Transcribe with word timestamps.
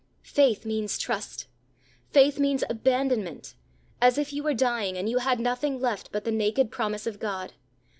Faith 0.23 0.65
means 0.65 0.97
TRUST 0.97 1.45
faith 2.09 2.39
means 2.39 2.63
ABANDONMENT 2.71 3.53
as 4.01 4.17
if 4.17 4.33
you 4.33 4.41
were 4.41 4.55
dying, 4.55 4.97
and 4.97 5.07
you 5.07 5.19
had 5.19 5.39
nothing 5.39 5.79
left 5.79 6.11
but 6.11 6.23
the 6.23 6.31
naked 6.31 6.71
promise 6.71 7.05
of 7.05 7.19
God. 7.19 7.53